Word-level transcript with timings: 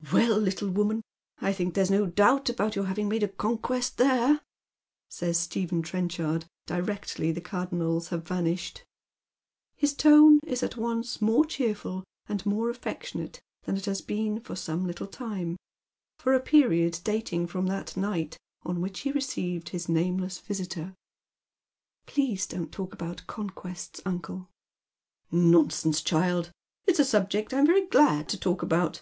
"Well, 0.12 0.38
little 0.38 0.70
woman, 0.70 1.02
I 1.40 1.52
think 1.52 1.74
there's 1.74 1.90
no 1.90 2.06
doubt 2.06 2.48
about 2.48 2.76
your 2.76 2.84
hav 2.84 3.00
ing 3.00 3.08
made 3.08 3.24
a 3.24 3.28
conquest 3.28 3.98
there," 3.98 4.40
says 5.08 5.40
Stephen 5.40 5.82
Trenchard, 5.82 6.44
directly 6.66 7.32
the 7.32 7.40
Cardonnels 7.40 8.10
have 8.10 8.22
vanished. 8.22 8.84
His 9.74 9.92
tone 9.92 10.38
is 10.46 10.62
at 10.62 10.76
once 10.76 11.20
more 11.20 11.44
cheerful 11.44 12.04
and 12.28 12.46
more 12.46 12.70
affectionate 12.70 13.40
than 13.64 13.76
it 13.76 13.86
has 13.86 14.02
been 14.02 14.38
for 14.38 14.54
some 14.54 14.86
little 14.86 15.08
time, 15.08 15.56
for 16.16 16.32
a 16.32 16.38
period 16.38 17.00
dating 17.02 17.48
from 17.48 17.66
that 17.66 17.96
night 17.96 18.36
on 18.62 18.80
which 18.80 19.00
he 19.00 19.10
received 19.10 19.70
his 19.70 19.88
nameless 19.88 20.38
visitor." 20.38 20.94
Please 22.06 22.46
don't 22.46 22.70
talk 22.70 22.92
about 22.94 23.26
conquests, 23.26 24.00
uncle."" 24.06 24.48
Nonsense, 25.52 26.02
child! 26.02 26.52
It's 26.86 27.00
a 27.00 27.04
subject 27.04 27.52
I'm 27.52 27.66
very 27.66 27.88
giad 27.88 28.28
to 28.28 28.38
talk 28.38 28.62
about. 28.62 29.00